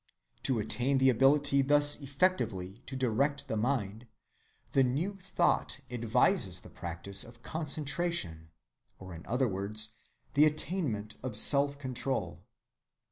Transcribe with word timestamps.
(58) 0.37 0.43
To 0.45 0.59
attain 0.59 0.97
the 0.97 1.11
ability 1.11 1.61
thus 1.61 2.01
effectively 2.01 2.79
to 2.87 2.95
direct 2.95 3.47
the 3.47 3.55
mind, 3.55 4.07
the 4.71 4.81
New 4.81 5.15
Thought 5.19 5.81
advises 5.91 6.61
the 6.61 6.71
practice 6.71 7.23
of 7.23 7.43
concentration, 7.43 8.49
or 8.97 9.13
in 9.13 9.23
other 9.27 9.47
words, 9.47 9.89
the 10.33 10.45
attainment 10.45 11.17
of 11.21 11.33
self‐control. 11.33 12.39